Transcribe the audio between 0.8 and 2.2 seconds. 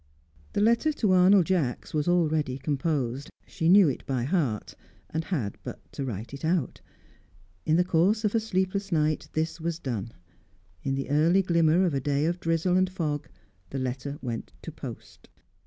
to Arnold Jacks was